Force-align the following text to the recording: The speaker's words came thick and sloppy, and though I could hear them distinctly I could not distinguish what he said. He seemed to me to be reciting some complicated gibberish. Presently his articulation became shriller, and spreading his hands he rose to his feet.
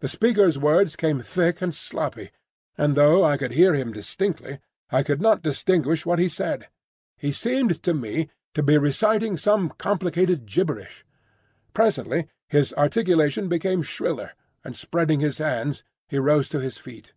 The 0.00 0.08
speaker's 0.08 0.58
words 0.58 0.94
came 0.94 1.20
thick 1.22 1.62
and 1.62 1.74
sloppy, 1.74 2.32
and 2.76 2.94
though 2.94 3.24
I 3.24 3.38
could 3.38 3.52
hear 3.52 3.74
them 3.74 3.92
distinctly 3.92 4.58
I 4.90 5.02
could 5.02 5.22
not 5.22 5.40
distinguish 5.42 6.04
what 6.04 6.18
he 6.18 6.28
said. 6.28 6.68
He 7.16 7.32
seemed 7.32 7.82
to 7.82 7.94
me 7.94 8.28
to 8.52 8.62
be 8.62 8.76
reciting 8.76 9.38
some 9.38 9.70
complicated 9.78 10.44
gibberish. 10.44 11.06
Presently 11.72 12.28
his 12.46 12.74
articulation 12.74 13.48
became 13.48 13.80
shriller, 13.80 14.32
and 14.62 14.76
spreading 14.76 15.20
his 15.20 15.38
hands 15.38 15.82
he 16.10 16.18
rose 16.18 16.50
to 16.50 16.60
his 16.60 16.76
feet. 16.76 17.14